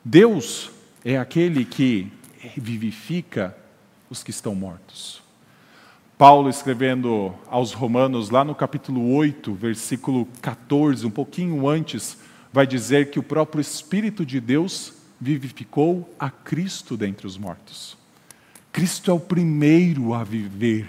[0.04, 0.72] Deus
[1.06, 2.12] é aquele que
[2.58, 3.56] vivifica
[4.10, 5.22] os que estão mortos.
[6.18, 12.18] Paulo escrevendo aos Romanos, lá no capítulo 8, versículo 14, um pouquinho antes,
[12.52, 17.98] vai dizer que o próprio Espírito de Deus vivificou a Cristo dentre os mortos.
[18.72, 20.88] Cristo é o primeiro a viver.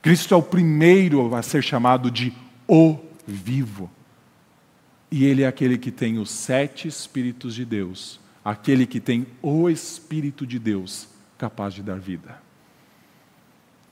[0.00, 2.32] Cristo é o primeiro a ser chamado de
[2.68, 3.90] o vivo.
[5.10, 9.68] E Ele é aquele que tem os sete Espíritos de Deus, aquele que tem o
[9.68, 12.40] Espírito de Deus capaz de dar vida.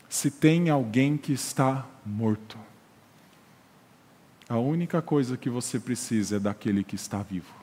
[0.08, 2.58] Se tem alguém que está morto,
[4.50, 7.54] a única coisa que você precisa é daquele que está vivo.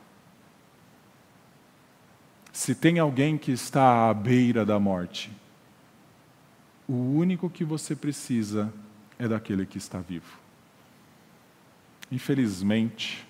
[2.54, 5.30] Se tem alguém que está à beira da morte,
[6.88, 8.73] o único que você precisa
[9.19, 10.39] é daquele que está vivo.
[12.10, 13.28] Infelizmente,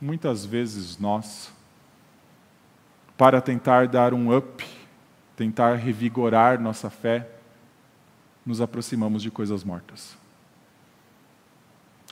[0.00, 1.52] muitas vezes nós,
[3.18, 4.64] para tentar dar um up,
[5.34, 7.28] tentar revigorar nossa fé,
[8.46, 10.21] nos aproximamos de coisas mortas.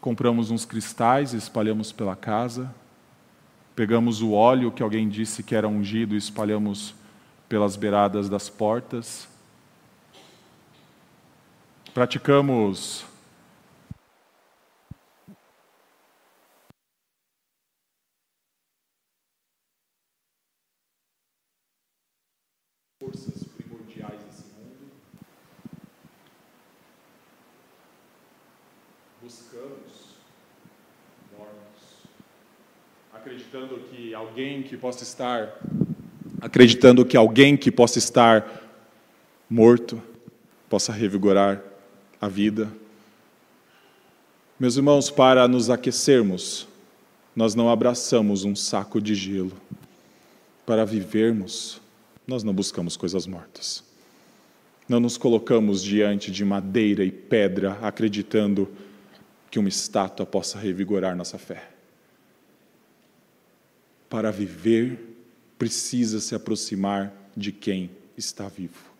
[0.01, 2.75] Compramos uns cristais e espalhamos pela casa.
[3.77, 6.95] Pegamos o óleo que alguém disse que era ungido e espalhamos
[7.49, 9.29] pelas beiradas das portas.
[11.93, 13.05] Praticamos
[29.31, 30.17] buscamos
[31.39, 32.03] mortos,
[33.13, 35.61] acreditando que alguém que possa estar
[36.41, 38.63] acreditando que alguém que possa estar
[39.49, 40.03] morto
[40.71, 41.63] possa revigorar
[42.19, 42.67] a vida.
[44.59, 46.67] Meus irmãos, para nos aquecermos,
[47.37, 49.53] nós não abraçamos um saco de gelo.
[50.65, 51.81] Para vivermos,
[52.27, 53.85] nós não buscamos coisas mortas.
[54.89, 58.69] Não nos colocamos diante de madeira e pedra acreditando
[59.51, 61.80] que uma estátua possa revigorar nossa fé.
[64.11, 64.99] Para viver,
[65.57, 68.91] precisa se aproximar de quem está vivo.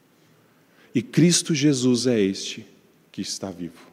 [0.95, 2.65] E Cristo Jesus é este
[3.11, 3.91] que está vivo.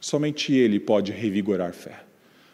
[0.00, 2.02] Somente Ele pode revigorar fé.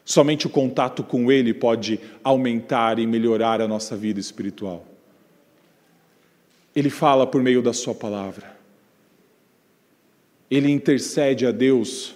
[0.04, 4.86] Somente o contato com Ele pode aumentar e melhorar a nossa vida espiritual.
[6.74, 8.56] Ele fala por meio da Sua palavra.
[10.50, 12.14] Ele intercede a Deus.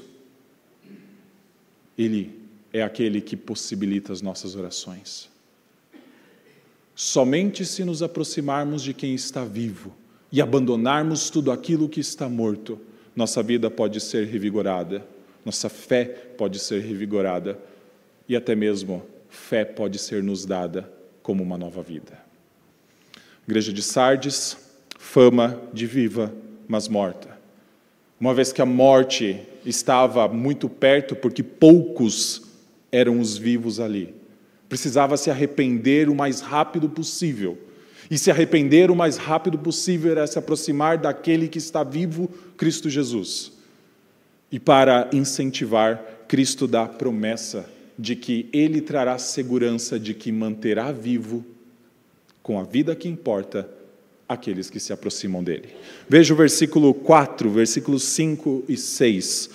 [1.96, 2.38] Ele
[2.72, 5.34] é aquele que possibilita as nossas orações.
[6.98, 9.94] Somente se nos aproximarmos de quem está vivo
[10.32, 12.80] e abandonarmos tudo aquilo que está morto,
[13.14, 15.06] nossa vida pode ser revigorada,
[15.44, 17.58] nossa fé pode ser revigorada
[18.26, 20.90] e até mesmo fé pode ser nos dada
[21.22, 22.18] como uma nova vida.
[23.46, 24.56] Igreja de Sardes,
[24.98, 26.32] fama de viva,
[26.66, 27.38] mas morta.
[28.18, 32.42] Uma vez que a morte estava muito perto, porque poucos
[32.90, 34.14] eram os vivos ali,
[34.68, 37.58] precisava se arrepender o mais rápido possível
[38.10, 42.88] e se arrepender o mais rápido possível era se aproximar daquele que está vivo, Cristo
[42.88, 43.52] Jesus.
[44.50, 50.92] E para incentivar, Cristo dá a promessa de que ele trará segurança de que manterá
[50.92, 51.44] vivo,
[52.42, 53.68] com a vida que importa,
[54.28, 55.68] aqueles que se aproximam dele.
[56.08, 59.50] Veja o versículo 4, versículos 5 e 6.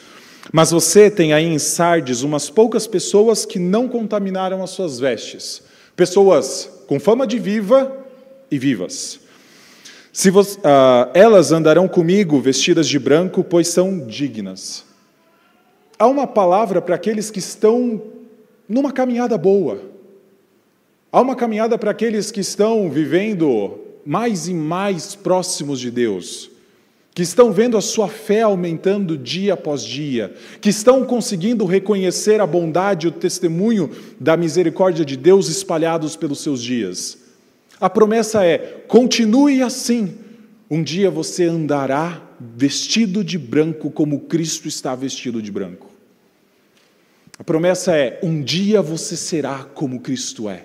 [0.52, 5.62] Mas você tem aí em Sardes umas poucas pessoas que não contaminaram as suas vestes,
[5.96, 8.02] pessoas com fama de viva,
[8.52, 9.22] e vivas.
[10.12, 14.84] Você, uh, elas andarão comigo vestidas de branco, pois são dignas.
[15.98, 18.02] Há uma palavra para aqueles que estão
[18.68, 19.80] numa caminhada boa.
[21.12, 26.51] Há uma caminhada para aqueles que estão vivendo mais e mais próximos de Deus,
[27.14, 32.48] que estão vendo a sua fé aumentando dia após dia, que estão conseguindo reconhecer a
[32.48, 37.18] bondade e o testemunho da misericórdia de Deus espalhados pelos seus dias.
[37.80, 40.18] A promessa é: continue assim.
[40.70, 45.92] Um dia você andará vestido de branco como Cristo está vestido de branco.
[47.38, 50.64] A promessa é: um dia você será como Cristo é.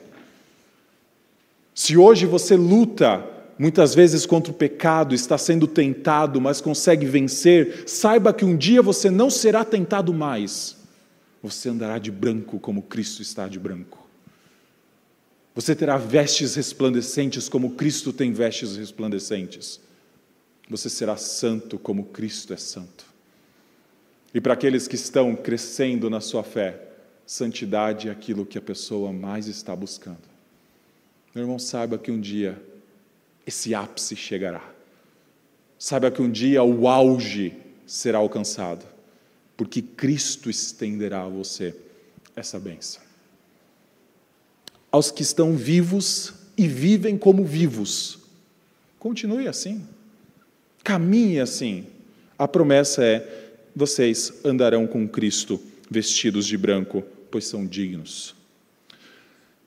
[1.74, 7.84] Se hoje você luta muitas vezes contra o pecado, está sendo tentado, mas consegue vencer,
[7.86, 10.76] saiba que um dia você não será tentado mais.
[11.42, 14.06] Você andará de branco como Cristo está de branco.
[15.54, 19.80] Você terá vestes resplandecentes como Cristo tem vestes resplandecentes.
[20.68, 23.06] Você será santo como Cristo é santo.
[24.34, 26.82] E para aqueles que estão crescendo na sua fé,
[27.24, 30.18] santidade é aquilo que a pessoa mais está buscando.
[31.34, 32.60] Meu irmão, saiba que um dia
[33.46, 34.72] esse ápice chegará.
[35.78, 37.54] Saiba que um dia o auge
[37.86, 38.84] será alcançado,
[39.56, 41.74] porque Cristo estenderá a você
[42.34, 43.06] essa bênção
[44.96, 48.18] aos que estão vivos e vivem como vivos.
[48.98, 49.86] Continue assim.
[50.82, 51.86] Caminhe assim.
[52.38, 58.34] A promessa é: vocês andarão com Cristo vestidos de branco, pois são dignos.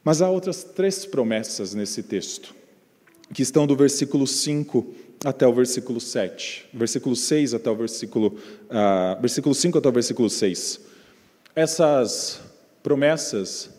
[0.03, 2.55] Mas há outras três promessas nesse texto,
[3.33, 9.19] que estão do versículo 5 até o versículo 7, versículo 6 até o versículo, uh,
[9.19, 10.79] versículo 5 até o versículo 6.
[11.55, 12.41] Essas
[12.81, 13.69] promessas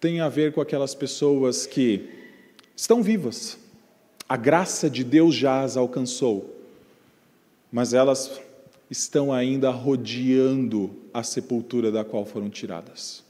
[0.00, 2.08] tem a ver com aquelas pessoas que
[2.76, 3.56] estão vivas.
[4.28, 6.64] A graça de Deus já as alcançou,
[7.70, 8.40] mas elas
[8.90, 13.22] estão ainda rodeando a sepultura da qual foram tiradas.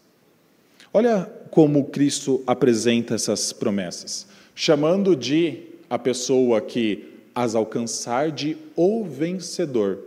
[0.92, 9.04] Olha como Cristo apresenta essas promessas, chamando de a pessoa que as alcançar de o
[9.04, 9.98] vencedor.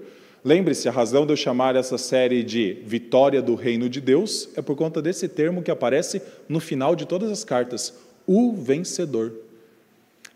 [0.43, 4.61] Lembre-se, a razão de eu chamar essa série de Vitória do Reino de Deus é
[4.61, 7.93] por conta desse termo que aparece no final de todas as cartas:
[8.27, 9.33] o vencedor.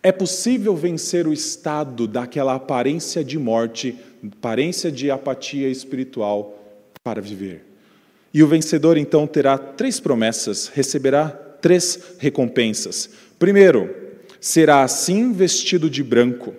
[0.01, 3.97] É possível vencer o estado daquela aparência de morte,
[4.37, 6.57] aparência de apatia espiritual
[7.03, 7.65] para viver.
[8.33, 13.09] E o vencedor então terá três promessas, receberá três recompensas.
[13.37, 13.98] Primeiro,
[14.39, 16.53] será assim vestido de branco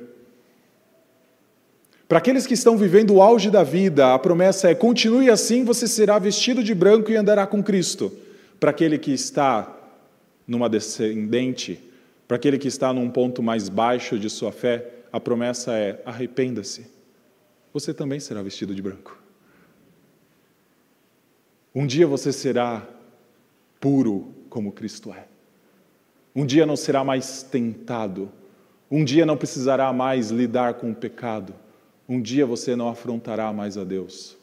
[2.11, 5.87] Para aqueles que estão vivendo o auge da vida, a promessa é: continue assim, você
[5.87, 8.12] será vestido de branco e andará com Cristo.
[8.59, 9.72] Para aquele que está
[10.45, 11.78] numa descendente,
[12.26, 16.85] para aquele que está num ponto mais baixo de sua fé, a promessa é: arrependa-se,
[17.72, 19.16] você também será vestido de branco.
[21.72, 22.89] Um dia você será
[23.78, 25.30] puro como Cristo é.
[26.35, 28.31] Um dia não será mais tentado.
[28.91, 31.55] Um dia não precisará mais lidar com o pecado.
[32.09, 34.37] Um dia você não afrontará mais a Deus.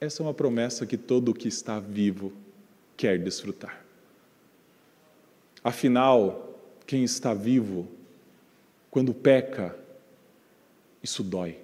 [0.00, 2.32] Essa é uma promessa que todo que está vivo
[2.96, 3.82] quer desfrutar.
[5.62, 7.88] Afinal, quem está vivo,
[8.90, 9.74] quando peca,
[11.02, 11.58] isso dói.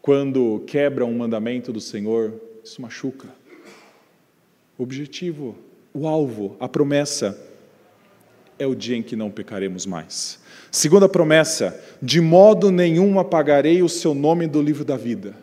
[0.00, 3.28] Quando quebra um mandamento do Senhor, isso machuca.
[4.78, 5.56] O objetivo,
[5.96, 7.42] o alvo, a promessa
[8.58, 10.38] é o dia em que não pecaremos mais.
[10.70, 15.34] Segunda promessa: de modo nenhum apagarei o seu nome do livro da vida.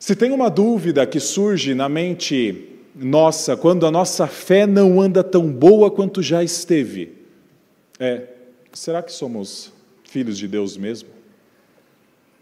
[0.00, 5.22] Se tem uma dúvida que surge na mente nossa quando a nossa fé não anda
[5.22, 7.12] tão boa quanto já esteve,
[8.00, 8.22] é:
[8.72, 11.10] será que somos filhos de Deus mesmo?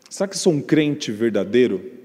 [0.08, 2.01] Será que sou um crente verdadeiro?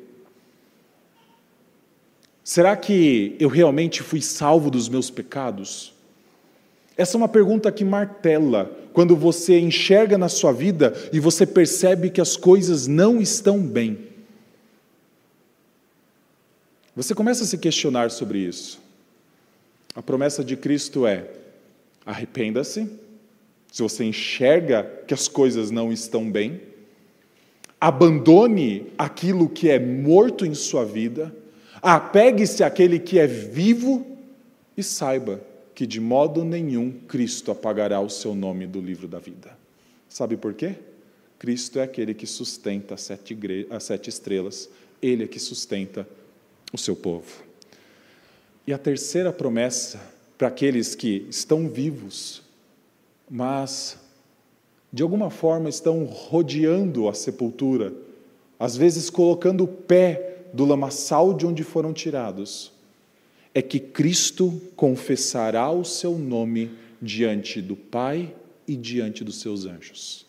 [2.47, 5.93] Será que eu realmente fui salvo dos meus pecados?
[6.95, 12.09] Essa é uma pergunta que martela quando você enxerga na sua vida e você percebe
[12.09, 13.99] que as coisas não estão bem.
[16.95, 18.79] Você começa a se questionar sobre isso.
[19.93, 21.29] A promessa de Cristo é:
[22.05, 22.89] arrependa-se,
[23.69, 26.61] se você enxerga que as coisas não estão bem,
[27.77, 31.35] abandone aquilo que é morto em sua vida,
[31.81, 34.05] apegue-se àquele que é vivo
[34.75, 35.41] e saiba
[35.73, 39.55] que de modo nenhum Cristo apagará o seu nome do livro da vida.
[40.09, 40.75] Sabe por quê?
[41.37, 43.37] Cristo é aquele que sustenta as sete,
[43.69, 44.69] as sete estrelas,
[45.01, 46.07] ele é que sustenta
[46.73, 47.43] o seu povo.
[48.65, 50.01] E a terceira promessa
[50.37, 52.41] para aqueles que estão vivos,
[53.29, 53.97] mas
[54.91, 57.93] de alguma forma estão rodeando a sepultura,
[58.59, 62.71] às vezes colocando o pé do lamaçal de onde foram tirados
[63.57, 66.71] é que Cristo confessará o seu nome
[67.01, 68.35] diante do Pai
[68.67, 70.27] e diante dos seus anjos.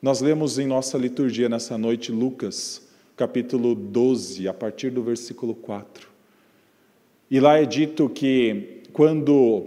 [0.00, 6.08] Nós lemos em nossa liturgia nessa noite Lucas, capítulo 12, a partir do versículo 4.
[7.30, 9.66] E lá é dito que quando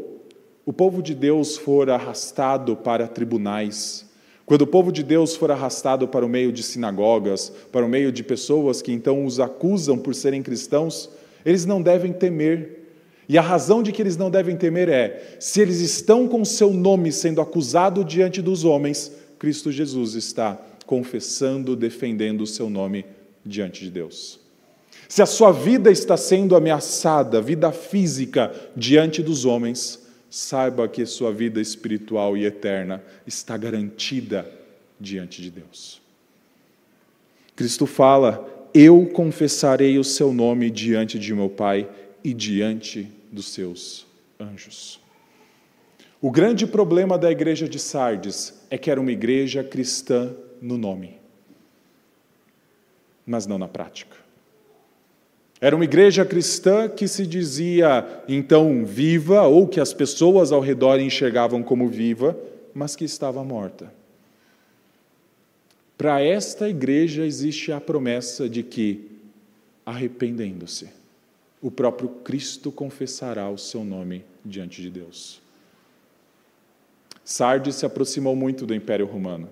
[0.65, 4.09] o povo de Deus for arrastado para tribunais,
[4.53, 8.11] quando o povo de Deus for arrastado para o meio de sinagogas, para o meio
[8.11, 11.09] de pessoas que então os acusam por serem cristãos,
[11.43, 12.91] eles não devem temer.
[13.27, 16.71] E a razão de que eles não devem temer é: se eles estão com seu
[16.71, 23.07] nome sendo acusado diante dos homens, Cristo Jesus está confessando, defendendo o seu nome
[23.43, 24.39] diante de Deus.
[25.09, 30.02] Se a sua vida está sendo ameaçada, vida física, diante dos homens,
[30.33, 34.49] saiba que sua vida espiritual e eterna está garantida
[34.99, 36.01] diante de Deus.
[37.55, 41.87] Cristo fala eu confessarei o seu nome diante de meu Pai
[42.23, 44.07] e diante dos seus
[44.39, 44.99] anjos.
[46.19, 51.15] O grande problema da igreja de Sardes é que era uma igreja cristã no nome,
[53.23, 54.22] mas não na prática.
[55.63, 60.99] Era uma igreja cristã que se dizia então viva, ou que as pessoas ao redor
[60.99, 62.37] enxergavam como viva,
[62.73, 63.89] mas que estava morta.
[65.97, 69.09] Para esta igreja existe a promessa de que,
[69.85, 70.89] arrependendo-se,
[71.61, 75.41] o próprio Cristo confessará o seu nome diante de Deus.
[77.23, 79.47] Sardes se aproximou muito do Império Romano.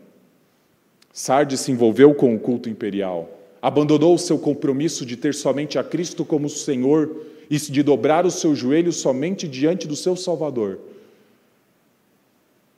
[1.14, 5.84] Sardes se envolveu com o culto imperial, abandonou o seu compromisso de ter somente a
[5.84, 10.80] Cristo como Senhor e de dobrar os seus joelhos somente diante do seu Salvador.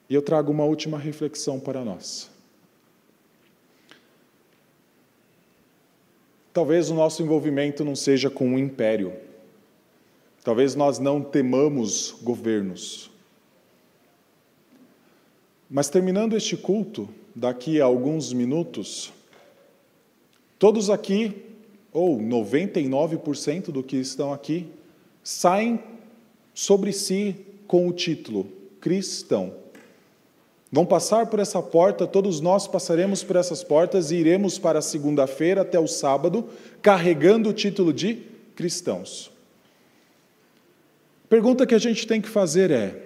[0.10, 2.30] E eu trago uma última reflexão para nós.
[6.52, 9.14] Talvez o nosso envolvimento não seja com um império.
[10.44, 13.10] Talvez nós não temamos governos.
[15.70, 19.12] Mas terminando este culto, daqui a alguns minutos,
[20.64, 21.44] todos aqui,
[21.92, 24.66] ou 99% do que estão aqui,
[25.22, 25.78] saem
[26.54, 27.36] sobre si
[27.68, 28.48] com o título
[28.80, 29.56] cristão.
[30.72, 35.64] Vão passar por essa porta, todos nós passaremos por essas portas e iremos para segunda-feira
[35.64, 36.48] até o sábado,
[36.82, 38.22] carregando o título de
[38.56, 39.34] cristãos.
[41.28, 43.04] Pergunta que a gente tem que fazer é: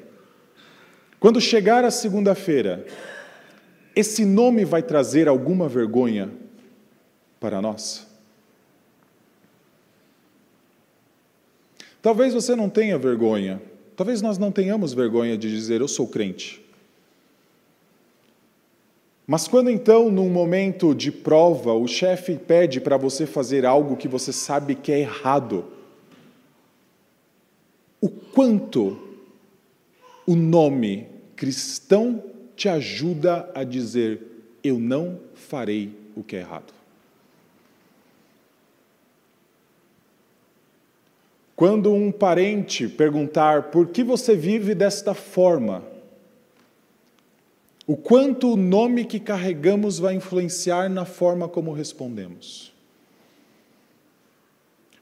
[1.19, 2.85] quando chegar a segunda-feira,
[3.95, 6.45] esse nome vai trazer alguma vergonha
[7.39, 8.07] para nós?
[12.01, 13.61] Talvez você não tenha vergonha,
[13.95, 16.65] talvez nós não tenhamos vergonha de dizer eu sou crente.
[19.25, 24.07] Mas quando então, num momento de prova, o chefe pede para você fazer algo que
[24.07, 25.65] você sabe que é errado,
[27.99, 28.97] o quanto
[30.25, 32.23] o nome cristão
[32.55, 34.21] te ajuda a dizer:
[34.63, 36.76] eu não farei o que é errado.
[41.57, 45.83] Quando um parente perguntar por que você vive desta forma,
[47.87, 52.71] o quanto o nome que carregamos vai influenciar na forma como respondemos.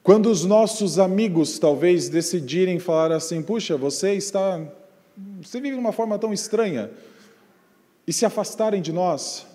[0.01, 4.65] Quando os nossos amigos talvez decidirem falar assim: puxa, você está.
[5.41, 6.89] Você vive de uma forma tão estranha,
[8.07, 9.45] e se afastarem de nós,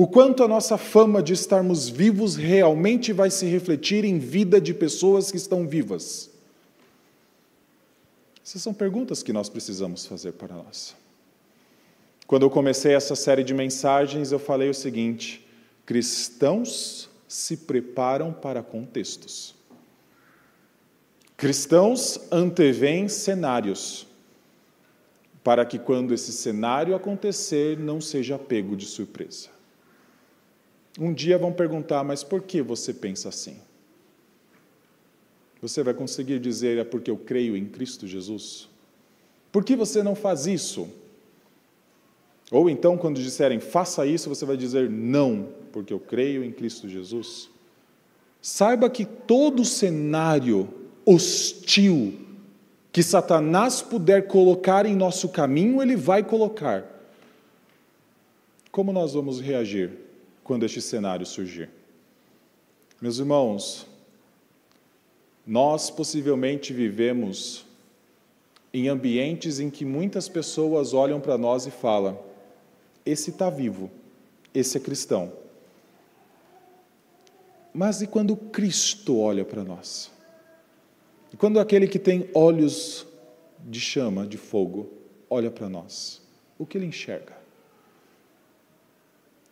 [0.00, 4.72] o quanto a nossa fama de estarmos vivos realmente vai se refletir em vida de
[4.72, 6.30] pessoas que estão vivas?
[8.42, 10.96] Essas são perguntas que nós precisamos fazer para nós.
[12.26, 15.46] Quando eu comecei essa série de mensagens, eu falei o seguinte:
[15.84, 19.54] cristãos se preparam para contextos.
[21.36, 24.06] Cristãos antevêm cenários,
[25.44, 29.59] para que quando esse cenário acontecer, não seja pego de surpresa.
[30.98, 33.58] Um dia vão perguntar, mas por que você pensa assim?
[35.62, 38.68] Você vai conseguir dizer, é porque eu creio em Cristo Jesus?
[39.52, 40.88] Por que você não faz isso?
[42.50, 46.88] Ou então, quando disserem faça isso, você vai dizer não, porque eu creio em Cristo
[46.88, 47.48] Jesus.
[48.42, 50.68] Saiba que todo cenário
[51.04, 52.14] hostil
[52.92, 56.84] que Satanás puder colocar em nosso caminho, ele vai colocar.
[58.72, 59.92] Como nós vamos reagir?
[60.50, 61.70] Quando este cenário surgir.
[63.00, 63.86] Meus irmãos,
[65.46, 67.64] nós possivelmente vivemos
[68.74, 72.18] em ambientes em que muitas pessoas olham para nós e falam:
[73.06, 73.92] esse está vivo,
[74.52, 75.32] esse é cristão.
[77.72, 80.10] Mas e quando Cristo olha para nós?
[81.32, 83.06] E quando aquele que tem olhos
[83.68, 84.90] de chama, de fogo,
[85.30, 86.20] olha para nós,
[86.58, 87.39] o que ele enxerga?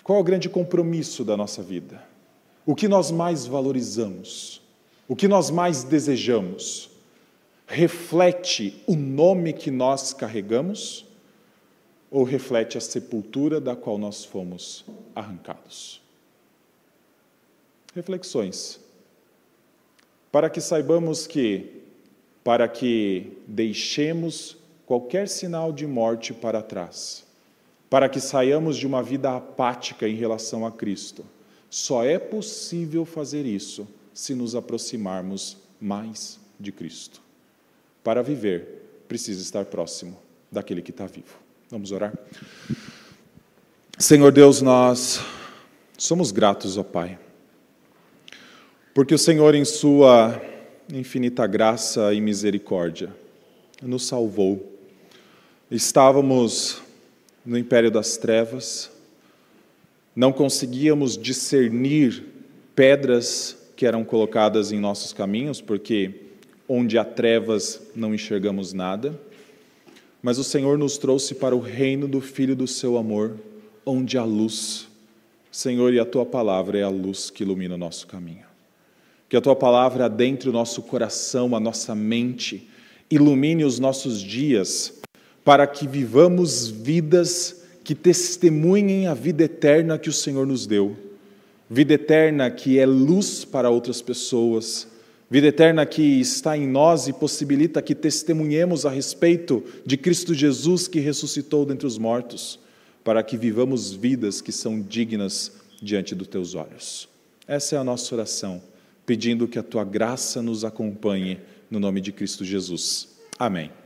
[0.08, 2.02] Qual é o grande compromisso da nossa vida?
[2.64, 4.62] O que nós mais valorizamos?
[5.06, 6.88] O que nós mais desejamos?
[7.66, 11.04] Reflete o nome que nós carregamos
[12.10, 14.82] ou reflete a sepultura da qual nós fomos
[15.14, 16.00] arrancados?
[17.94, 18.80] Reflexões.
[20.32, 21.82] Para que saibamos que,
[22.42, 24.56] para que deixemos
[24.86, 27.27] qualquer sinal de morte para trás,
[27.90, 31.24] para que saiamos de uma vida apática em relação a Cristo.
[31.70, 37.20] Só é possível fazer isso se nos aproximarmos mais de Cristo.
[38.02, 40.18] Para viver, precisa estar próximo
[40.50, 41.38] daquele que está vivo.
[41.70, 42.12] Vamos orar?
[43.98, 45.20] Senhor Deus, nós
[45.96, 47.18] somos gratos, ó Pai,
[48.94, 50.40] porque o Senhor, em Sua
[50.92, 53.14] infinita graça e misericórdia,
[53.82, 54.78] nos salvou.
[55.70, 56.80] Estávamos
[57.48, 58.90] no império das trevas,
[60.14, 62.22] não conseguíamos discernir
[62.76, 66.26] pedras que eram colocadas em nossos caminhos, porque
[66.68, 69.18] onde há trevas não enxergamos nada.
[70.22, 73.38] Mas o Senhor nos trouxe para o reino do Filho do seu amor,
[73.86, 74.86] onde há luz.
[75.50, 78.44] Senhor, e a tua palavra é a luz que ilumina o nosso caminho.
[79.26, 82.68] Que a tua palavra adentre o nosso coração, a nossa mente,
[83.10, 84.98] ilumine os nossos dias
[85.48, 90.94] para que vivamos vidas que testemunhem a vida eterna que o Senhor nos deu.
[91.70, 94.86] Vida eterna que é luz para outras pessoas,
[95.30, 100.86] vida eterna que está em nós e possibilita que testemunhemos a respeito de Cristo Jesus
[100.86, 102.60] que ressuscitou dentre os mortos,
[103.02, 107.08] para que vivamos vidas que são dignas diante dos teus olhos.
[107.46, 108.60] Essa é a nossa oração,
[109.06, 111.40] pedindo que a tua graça nos acompanhe
[111.70, 113.16] no nome de Cristo Jesus.
[113.38, 113.77] Amém.